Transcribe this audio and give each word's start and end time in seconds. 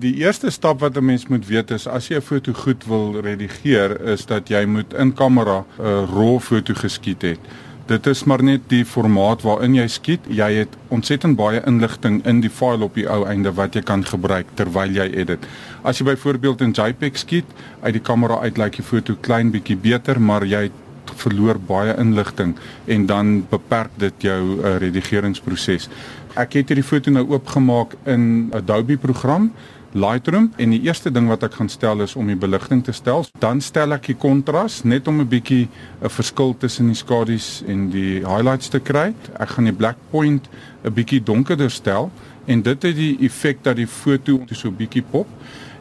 Die 0.00 0.14
eerste 0.16 0.48
stap 0.50 0.80
wat 0.80 0.96
'n 0.96 1.04
mens 1.04 1.26
moet 1.26 1.46
weet 1.46 1.70
is 1.70 1.86
as 1.86 2.08
jy 2.08 2.16
'n 2.16 2.22
foto 2.22 2.52
goed 2.52 2.84
wil 2.84 3.20
redigeer, 3.20 4.00
is 4.00 4.26
dat 4.26 4.48
jy 4.48 4.64
moet 4.64 4.94
in 4.94 5.12
kamera 5.12 5.64
'n 5.78 6.06
RAW 6.06 6.40
foto 6.40 6.74
geskiet 6.74 7.22
het. 7.22 7.38
Dit 7.86 8.06
is 8.06 8.24
maar 8.24 8.42
net 8.42 8.60
die 8.66 8.84
formaat 8.84 9.42
waarin 9.42 9.74
jy 9.74 9.86
skiet. 9.86 10.20
Jy 10.28 10.52
het 10.52 10.76
ontsettend 10.88 11.36
baie 11.36 11.62
inligting 11.66 12.26
in 12.26 12.40
die 12.40 12.50
file 12.50 12.84
op 12.84 12.94
die 12.94 13.08
ou 13.08 13.26
einde 13.26 13.52
wat 13.52 13.74
jy 13.74 13.82
kan 13.82 14.04
gebruik 14.04 14.46
terwyl 14.54 14.90
jy 14.90 15.10
edit. 15.12 15.46
As 15.82 15.98
jy 15.98 16.04
byvoorbeeld 16.04 16.60
in 16.60 16.72
JPEG 16.72 17.18
skiet, 17.18 17.46
uit 17.80 17.92
die 17.92 18.02
kamera 18.02 18.38
uit 18.40 18.56
lyk 18.56 18.76
die 18.76 18.84
foto 18.84 19.16
klein 19.20 19.50
bietjie 19.50 19.76
beter, 19.76 20.20
maar 20.20 20.44
jy 20.44 20.70
verloor 21.14 21.58
baie 21.58 21.96
inligting 21.98 22.56
en 22.86 23.06
dan 23.06 23.46
beperk 23.50 23.90
dit 23.96 24.14
jou 24.18 24.64
uh, 24.64 24.76
redigeringsproses. 24.76 25.88
Ek 26.34 26.52
het 26.52 26.68
hierdie 26.68 26.86
foto 26.86 27.10
nou 27.10 27.26
oopgemaak 27.28 27.94
in 28.04 28.50
Adobe 28.52 28.96
program 28.96 29.52
Lightroom 29.92 30.52
en 30.56 30.70
die 30.70 30.82
eerste 30.86 31.10
ding 31.10 31.26
wat 31.26 31.42
ek 31.42 31.56
gaan 31.58 31.68
stel 31.68 32.04
is 32.04 32.12
om 32.14 32.28
die 32.30 32.38
beligting 32.38 32.84
te 32.86 32.92
stel. 32.94 33.24
Dan 33.42 33.58
stel 33.60 33.90
ek 33.96 34.06
die 34.12 34.14
kontras 34.14 34.84
net 34.84 35.08
om 35.10 35.20
'n 35.20 35.28
bietjie 35.28 35.68
'n 36.02 36.08
verskil 36.08 36.54
tussen 36.58 36.86
die 36.86 36.94
skadu's 36.94 37.62
en 37.66 37.90
die 37.90 38.22
highlights 38.22 38.68
te 38.68 38.78
kry. 38.78 39.14
Ek 39.40 39.48
gaan 39.48 39.64
die 39.64 39.74
black 39.74 39.96
point 40.10 40.48
'n 40.84 40.94
bietjie 40.94 41.22
donkerder 41.22 41.70
stel 41.70 42.10
en 42.46 42.62
dit 42.62 42.82
het 42.82 42.96
die 42.96 43.18
effek 43.20 43.64
dat 43.64 43.76
die 43.76 43.86
foto 43.86 44.40
so 44.52 44.68
'n 44.68 44.76
bietjie 44.76 45.02
pop 45.02 45.26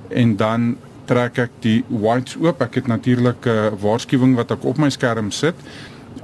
en 0.10 0.36
dan 0.36 0.78
trek 1.06 1.38
ek 1.38 1.52
die 1.62 1.84
whites 1.88 2.36
oop. 2.36 2.62
Ek 2.62 2.76
het 2.76 2.88
natuurlik 2.88 3.46
'n 3.46 3.78
waarskuwing 3.80 4.36
wat 4.36 4.52
ek 4.52 4.64
op 4.64 4.78
my 4.78 4.90
skerm 4.90 5.32
sit. 5.32 5.56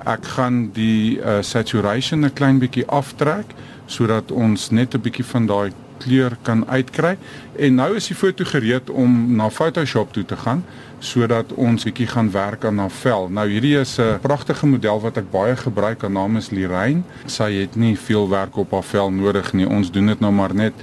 Ek 0.06 0.26
gaan 0.26 0.72
die 0.74 1.20
uh, 1.20 1.42
saturation 1.42 2.26
'n 2.26 2.34
klein 2.34 2.60
bietjie 2.60 2.88
aftrek 2.88 3.46
sodat 3.86 4.32
ons 4.32 4.72
net 4.72 4.96
'n 4.96 5.02
bietjie 5.02 5.26
van 5.26 5.46
daai 5.46 5.72
kleur 5.98 6.38
kan 6.42 6.68
uitkry. 6.68 7.18
En 7.60 7.76
nou 7.76 7.96
is 7.96 8.08
die 8.08 8.16
foto 8.16 8.44
gereed 8.46 8.90
om 8.90 9.36
na 9.36 9.50
Photoshop 9.50 10.14
toe 10.14 10.26
te 10.26 10.38
gaan 10.38 10.64
sodat 11.06 11.52
ons 11.54 11.84
bietjie 11.86 12.08
gaan 12.08 12.32
werk 12.32 12.64
aan 12.66 12.80
haar 12.82 12.92
vel. 12.92 13.28
Nou 13.30 13.46
hierdie 13.50 13.76
is 13.78 13.98
'n 14.00 14.20
pragtige 14.22 14.66
model 14.66 15.02
wat 15.02 15.18
ek 15.18 15.32
baie 15.32 15.56
gebruik. 15.56 16.02
Haar 16.02 16.12
naam 16.12 16.38
is 16.38 16.50
Lirine. 16.50 17.04
Sy 17.26 17.52
het 17.54 17.76
nie 17.76 17.98
veel 18.00 18.30
werk 18.30 18.58
op 18.58 18.72
haar 18.72 18.84
vel 18.84 19.12
nodig 19.12 19.54
nie. 19.54 19.70
Ons 19.70 19.92
doen 19.92 20.08
dit 20.08 20.20
nou 20.20 20.32
maar 20.32 20.54
net 20.54 20.74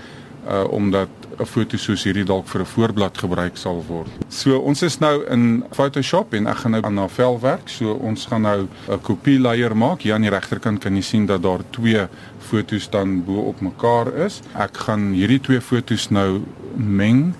uh 0.48 0.64
omdat 0.70 1.08
'n 1.38 1.46
foto 1.46 1.76
soos 1.76 2.04
hierdie 2.04 2.24
dalk 2.24 2.46
vir 2.48 2.60
'n 2.60 2.66
voorblad 2.66 3.18
gebruik 3.18 3.56
sal 3.56 3.84
word. 3.88 4.10
So 4.28 4.58
ons 4.58 4.82
is 4.82 4.98
nou 4.98 5.24
in 5.30 5.64
Photoshop 5.70 6.34
en 6.34 6.46
ek 6.46 6.56
gaan 6.56 6.70
nou 6.70 6.82
aan 6.82 6.96
haar 6.96 7.10
vel 7.10 7.40
werk. 7.40 7.68
So 7.68 7.92
ons 7.92 8.26
gaan 8.26 8.42
nou 8.42 8.68
'n 8.88 9.00
kopie 9.00 9.38
layer 9.40 9.76
maak. 9.76 10.02
Hier 10.02 10.14
aan 10.14 10.22
die 10.22 10.30
regterkant 10.30 10.80
kan 10.80 10.94
jy 10.94 11.02
sien 11.02 11.26
dat 11.26 11.42
daar 11.42 11.60
twee 11.70 12.08
fotos 12.38 12.90
dan 12.90 13.24
bo 13.24 13.40
op 13.48 13.60
mekaar 13.60 14.14
is. 14.14 14.40
Ek 14.54 14.76
gaan 14.76 15.12
hierdie 15.12 15.40
twee 15.40 15.60
fotos 15.60 16.10
nou 16.10 16.42
meng 16.74 17.34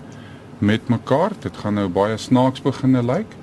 met 0.59 0.89
mekaar. 0.89 1.31
Dit 1.41 1.57
gaan 1.57 1.75
nou 1.75 1.89
baie 1.89 2.17
snaaks 2.17 2.63
beginne 2.63 3.03
lyk. 3.03 3.37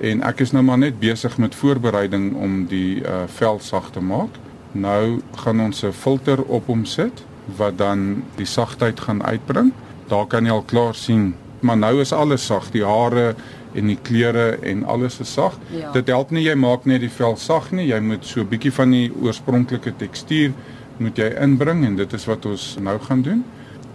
En 0.00 0.22
ek 0.22 0.40
is 0.40 0.52
nou 0.52 0.62
maar 0.62 0.78
net 0.78 1.00
besig 1.00 1.38
met 1.38 1.54
voorbereiding 1.54 2.34
om 2.34 2.66
die 2.66 3.02
uh, 3.02 3.22
vel 3.26 3.58
sag 3.60 3.90
te 3.90 4.00
maak. 4.00 4.38
Nou 4.72 5.20
gaan 5.36 5.60
ons 5.60 5.82
'n 5.82 5.92
filter 5.92 6.42
op 6.42 6.66
hom 6.66 6.84
sit 6.84 7.24
wat 7.56 7.78
dan 7.78 8.22
die 8.36 8.46
sagtheid 8.46 9.00
gaan 9.00 9.22
uitbring. 9.22 9.72
Daar 10.08 10.26
kan 10.26 10.44
jy 10.44 10.52
al 10.52 10.66
klaar 10.66 10.94
sien, 10.94 11.34
maar 11.60 11.76
nou 11.76 12.00
is 12.00 12.12
alles 12.12 12.46
sag, 12.46 12.70
die 12.70 12.84
hare 12.84 13.34
en 13.74 13.86
die 13.86 13.98
klere 14.02 14.58
en 14.66 14.84
alles 14.84 15.20
is 15.20 15.32
sag. 15.32 15.58
Ja. 15.70 15.92
Dit 15.94 16.10
help 16.10 16.30
nie 16.34 16.44
jy 16.44 16.56
maak 16.58 16.86
net 16.90 17.04
die 17.04 17.12
vel 17.12 17.36
sag 17.36 17.70
nie, 17.70 17.86
jy 17.86 18.00
moet 18.00 18.26
so 18.26 18.40
'n 18.40 18.48
bietjie 18.48 18.72
van 18.72 18.90
die 18.90 19.10
oorspronklike 19.22 19.92
tekstuur 19.96 20.52
moet 21.00 21.16
jy 21.16 21.30
inbring 21.40 21.84
en 21.86 21.96
dit 21.96 22.12
is 22.12 22.26
wat 22.28 22.46
ons 22.46 22.76
nou 22.80 22.98
gaan 22.98 23.22
doen. 23.22 23.44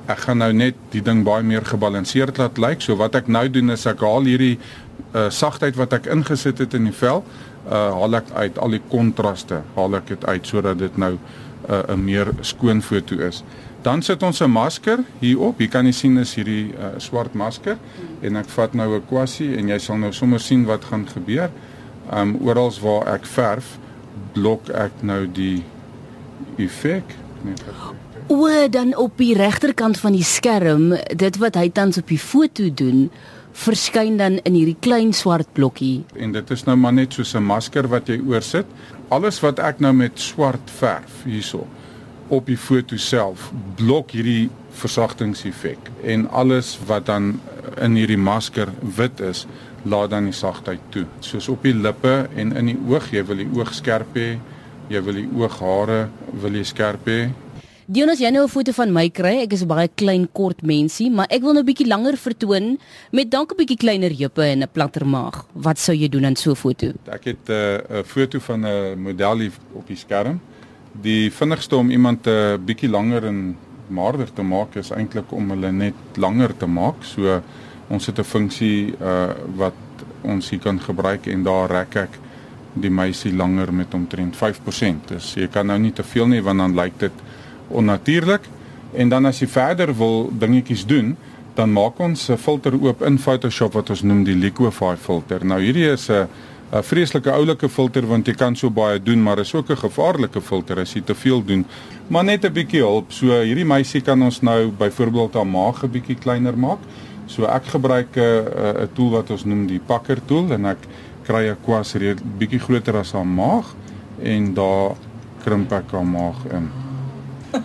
Ek 0.08 0.18
gaan 0.26 0.38
nou 0.38 0.52
net 0.54 0.76
die 0.94 1.02
ding 1.02 1.24
baie 1.26 1.44
meer 1.44 1.66
gebalanseerd 1.66 2.38
laat 2.38 2.58
lyk. 2.58 2.82
So 2.82 2.96
wat 2.96 3.16
ek 3.16 3.28
nou 3.28 3.50
doen 3.50 3.74
is 3.74 3.86
ek 3.86 4.04
haal 4.06 4.24
hierdie 4.24 4.58
uh, 5.16 5.30
sagtheid 5.30 5.76
wat 5.80 5.94
ek 5.94 6.10
ingesit 6.12 6.60
het 6.60 6.74
in 6.74 6.90
die 6.90 6.96
vel, 6.96 7.24
uh, 7.66 7.92
haal 7.96 8.20
ek 8.20 8.32
uit 8.36 8.58
al 8.60 8.76
die 8.78 8.82
kontraste, 8.92 9.62
haal 9.76 9.96
ek 9.96 10.08
dit 10.14 10.26
uit 10.26 10.48
sodat 10.48 10.78
dit 10.80 10.98
nou 10.98 11.16
'n 11.16 11.72
uh, 11.90 11.96
meer 11.96 12.30
skoon 12.42 12.82
foto 12.82 13.16
is. 13.18 13.44
Dan 13.82 14.02
sit 14.02 14.24
ons 14.24 14.42
'n 14.42 14.50
masker 14.50 15.00
hierop. 15.20 15.58
Hier 15.60 15.70
kan 15.70 15.86
jy 15.86 15.92
sien 15.92 16.18
is 16.18 16.36
hierdie 16.36 16.74
uh, 16.74 16.98
swart 16.98 17.34
masker 17.34 17.78
en 18.22 18.36
ek 18.36 18.50
vat 18.50 18.74
nou 18.74 18.96
'n 18.96 19.06
kwassie 19.08 19.58
en 19.58 19.68
jy 19.68 19.78
sal 19.80 19.98
nou 19.98 20.12
sommer 20.12 20.40
sien 20.40 20.66
wat 20.66 20.86
gaan 20.86 21.08
gebeur. 21.08 21.50
Um 22.12 22.38
oral 22.42 22.72
waar 22.82 23.08
ek 23.16 23.26
verf, 23.26 23.78
blok 24.34 24.70
ek 24.70 24.92
nou 25.02 25.28
die 25.32 25.64
effek 26.58 27.16
net 27.44 27.64
O, 28.28 28.68
dan 28.70 28.96
op 28.96 29.18
die 29.18 29.36
regterkant 29.38 30.00
van 30.02 30.12
die 30.12 30.24
skerm, 30.24 30.96
dit 31.16 31.38
wat 31.38 31.56
hy 31.56 31.70
tans 31.70 31.98
op 31.98 32.08
die 32.10 32.20
foto 32.20 32.74
doen, 32.74 33.12
verskyn 33.56 34.18
dan 34.20 34.40
in 34.44 34.58
hierdie 34.58 34.78
klein 34.84 35.14
swart 35.16 35.48
blokkie. 35.56 36.04
En 36.20 36.36
dit 36.36 36.52
is 36.52 36.66
nou 36.68 36.76
maar 36.78 36.94
net 36.94 37.14
soos 37.14 37.36
'n 37.36 37.44
masker 37.44 37.88
wat 37.88 38.08
jy 38.08 38.20
oorsit. 38.20 38.66
Alles 39.10 39.40
wat 39.40 39.60
ek 39.60 39.80
nou 39.80 39.94
met 39.94 40.20
swart 40.20 40.70
verf 40.80 41.24
hierso 41.26 41.68
op 42.28 42.46
die 42.46 42.58
foto 42.58 42.98
self 42.98 43.52
blok 43.78 44.12
hierdie 44.12 44.50
versagtingseffek 44.70 45.92
en 46.04 46.30
alles 46.30 46.80
wat 46.88 47.06
dan 47.06 47.40
in 47.82 47.96
hierdie 47.96 48.20
masker 48.20 48.70
wit 48.98 49.20
is, 49.20 49.46
laat 49.84 50.10
dan 50.10 50.30
die 50.30 50.34
sagtheid 50.34 50.82
toe. 50.90 51.06
Soos 51.20 51.50
op 51.50 51.64
die 51.64 51.76
lippe 51.76 52.28
en 52.36 52.54
in 52.58 52.66
die 52.66 52.78
oog, 52.90 53.12
jy 53.14 53.24
wil 53.28 53.42
die 53.44 53.50
oog 53.54 53.74
skerp 53.74 54.18
hê, 54.18 54.40
jy 54.90 55.02
wil 55.06 55.14
die 55.14 55.30
ooghare 55.38 56.08
wil 56.42 56.58
jy 56.58 56.64
skerp 56.64 57.06
hê, 57.10 57.20
Dion 57.86 58.10
as 58.10 58.18
jy 58.18 58.32
nou 58.34 58.42
'n 58.46 58.50
foto 58.50 58.72
van 58.74 58.90
my 58.92 59.10
kry, 59.14 59.44
ek 59.46 59.54
is 59.54 59.62
'n 59.62 59.68
baie 59.68 59.88
klein 59.88 60.28
kort 60.34 60.64
mensie, 60.64 61.12
maar 61.12 61.28
ek 61.30 61.42
wil 61.42 61.54
nou 61.54 61.62
'n 61.62 61.70
bietjie 61.70 61.86
langer 61.86 62.18
vertoon 62.18 62.80
met 63.12 63.30
dalk 63.30 63.52
'n 63.52 63.58
bietjie 63.58 63.78
kleiner 63.78 64.10
heupe 64.10 64.42
en 64.42 64.64
'n 64.64 64.68
platter 64.74 65.06
maag. 65.06 65.46
Wat 65.54 65.78
sou 65.78 65.94
jy 65.94 66.10
doen 66.10 66.26
aan 66.26 66.36
so 66.36 66.50
'n 66.52 66.56
foto? 66.56 66.94
Ek 67.06 67.26
het 67.26 67.48
eh, 67.50 67.78
'n 67.78 67.94
uh, 67.94 68.04
foto 68.04 68.40
van 68.40 68.66
'n 68.66 68.98
model 68.98 69.52
op 69.74 69.88
die 69.88 69.96
skerm. 69.96 70.42
Die 71.02 71.32
vinnigste 71.32 71.76
om 71.76 71.92
iemand 71.92 72.26
'n 72.26 72.30
uh, 72.30 72.58
bietjie 72.58 72.90
langer 72.90 73.24
en 73.26 73.56
maarder 73.88 74.34
te 74.34 74.42
maak 74.42 74.76
is 74.76 74.90
eintlik 74.90 75.32
om 75.32 75.50
hulle 75.50 75.72
net 75.72 75.94
langer 76.16 76.58
te 76.58 76.66
maak. 76.66 77.04
So 77.04 77.42
ons 77.90 78.06
het 78.06 78.18
'n 78.18 78.24
funksie 78.24 78.96
uh 79.00 79.30
wat 79.56 79.74
ons 80.24 80.50
hier 80.50 80.60
kan 80.60 80.80
gebruik 80.80 81.28
en 81.28 81.44
daar 81.44 81.70
rek 81.70 81.96
ek 81.96 82.20
die 82.74 82.90
meisie 82.90 83.34
langer 83.34 83.74
met 83.74 83.94
omtrent 83.94 84.36
5%. 84.36 85.08
Dus 85.08 85.34
jy 85.34 85.48
kan 85.48 85.68
nou 85.68 85.80
nie 85.80 85.94
te 85.94 86.04
veel 86.04 86.28
nie 86.28 86.42
want 86.42 86.58
dan 86.58 86.76
lyk 86.76 87.00
dit 87.00 87.12
onnatuurlik. 87.68 88.42
En 88.94 89.10
dan 89.10 89.26
as 89.26 89.40
jy 89.40 89.48
verder 89.48 89.96
wil 89.98 90.30
dingetjies 90.40 90.86
doen, 90.86 91.16
dan 91.56 91.72
maak 91.72 92.00
ons 92.00 92.30
'n 92.30 92.38
filter 92.38 92.74
oop 92.82 93.02
in 93.02 93.18
Photoshop 93.18 93.74
wat 93.74 93.90
ons 93.90 94.02
noem 94.02 94.24
die 94.24 94.36
Liquify 94.36 94.96
filter. 94.96 95.46
Nou 95.46 95.60
hierdie 95.62 95.92
is 95.92 96.10
'n 96.10 96.28
'n 96.74 96.84
vreeslike 96.84 97.32
oulike 97.32 97.70
filter 97.70 98.06
want 98.08 98.28
jy 98.28 98.34
kan 98.34 98.56
so 98.56 98.70
baie 98.70 99.00
doen, 99.00 99.24
maar 99.24 99.40
is 99.40 99.54
ook 99.54 99.70
'n 99.70 99.78
gevaarlike 99.78 100.42
filter 100.42 100.80
as 100.80 100.94
jy 100.94 101.02
te 101.02 101.16
veel 101.16 101.44
doen. 101.44 101.66
Maar 102.08 102.24
net 102.24 102.46
'n 102.46 102.54
bietjie 102.54 102.82
hulp. 102.82 103.12
So 103.12 103.28
hierdie 103.28 103.66
meisie 103.66 104.02
kan 104.02 104.22
ons 104.22 104.42
nou 104.42 104.72
byvoorbeeld 104.72 105.34
haar 105.34 105.48
maag 105.48 105.84
'n 105.84 105.92
bietjie 105.92 106.16
kleiner 106.16 106.58
maak. 106.58 106.80
So 107.28 107.46
ek 107.46 107.66
gebruik 107.66 108.18
'n 108.18 108.46
'n 108.84 108.90
tool 108.94 109.10
wat 109.10 109.30
ons 109.30 109.46
noem 109.46 109.68
die 109.68 109.80
pakker 109.80 110.20
tool 110.26 110.52
en 110.52 110.66
ek 110.66 110.78
kry 111.24 111.50
'n 111.50 111.58
kwas 111.64 111.94
reed 111.94 112.20
bietjie 112.38 112.60
groter 112.60 112.98
as 112.98 113.12
haar 113.12 113.28
maag 113.28 113.66
en 114.22 114.54
daar 114.54 114.96
krimp 115.44 115.72
ek 115.72 115.92
haar 115.92 116.06
maag 116.06 116.46
in 116.52 116.85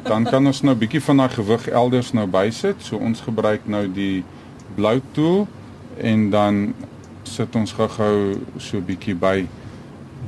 dan 0.03 0.25
kan 0.25 0.47
ons 0.47 0.63
nou 0.63 0.75
'n 0.75 0.79
bietjie 0.79 1.03
van 1.03 1.17
daai 1.17 1.29
gewig 1.29 1.69
elders 1.69 2.13
nou 2.13 2.27
bysit. 2.27 2.77
So 2.79 2.97
ons 2.97 3.21
gebruik 3.21 3.61
nou 3.65 3.93
die 3.93 4.25
blou 4.75 5.01
tool 5.13 5.49
en 5.97 6.31
dan 6.31 6.75
sit 7.23 7.57
ons 7.57 7.73
gou-gou 7.73 8.41
so 8.57 8.77
'n 8.77 8.85
bietjie 8.85 9.15
by 9.15 9.47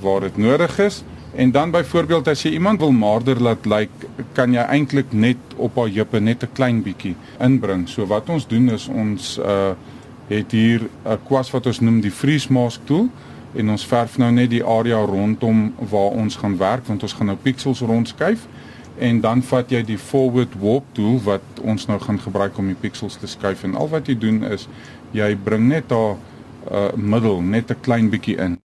waar 0.00 0.20
dit 0.20 0.36
nodig 0.36 0.78
is. 0.78 1.04
En 1.34 1.50
dan 1.50 1.70
byvoorbeeld 1.70 2.28
as 2.28 2.42
jy 2.42 2.50
iemand 2.50 2.80
wil 2.80 2.92
maarder 2.92 3.42
laat 3.42 3.64
lyk, 3.66 3.88
like, 3.98 4.24
kan 4.32 4.52
jy 4.52 4.60
eintlik 4.60 5.12
net 5.12 5.36
op 5.56 5.76
haar 5.76 5.88
heupe 5.88 6.20
net 6.20 6.42
'n 6.42 6.52
klein 6.52 6.82
bietjie 6.82 7.16
inbring. 7.40 7.88
So 7.88 8.06
wat 8.06 8.28
ons 8.28 8.46
doen 8.46 8.70
is 8.70 8.88
ons 8.88 9.38
uh 9.38 9.72
het 10.28 10.50
hier 10.50 10.80
'n 11.04 11.18
kwas 11.24 11.50
wat 11.50 11.66
ons 11.66 11.80
noem 11.80 12.00
die 12.00 12.10
freeze 12.10 12.52
mask 12.52 12.80
tool 12.84 13.08
en 13.54 13.70
ons 13.70 13.86
verf 13.86 14.18
nou 14.18 14.30
net 14.32 14.50
die 14.50 14.64
area 14.64 14.98
rondom 15.04 15.74
waar 15.90 16.10
ons 16.10 16.36
gaan 16.36 16.56
werk 16.56 16.86
want 16.86 17.02
ons 17.02 17.12
gaan 17.12 17.26
nou 17.26 17.36
pixels 17.42 17.80
rondskuif 17.80 18.46
en 18.98 19.20
dan 19.20 19.42
vat 19.42 19.70
jy 19.70 19.82
die 19.82 19.98
forward 19.98 20.54
warp 20.60 20.84
tool 20.92 21.20
wat 21.24 21.62
ons 21.62 21.86
nou 21.86 21.98
gaan 22.00 22.20
gebruik 22.20 22.58
om 22.58 22.66
die 22.66 22.78
pixels 22.78 23.16
te 23.16 23.26
skuif. 23.26 23.64
En 23.64 23.74
al 23.74 23.88
wat 23.88 24.08
jy 24.08 24.18
doen 24.18 24.42
is 24.44 24.68
jy 25.12 25.34
bring 25.36 25.68
net 25.68 25.88
daar 25.88 26.16
'n 26.16 26.74
uh, 26.74 26.92
middel 26.96 27.40
net 27.40 27.70
'n 27.70 27.80
klein 27.80 28.10
bietjie 28.10 28.36
in 28.36 28.58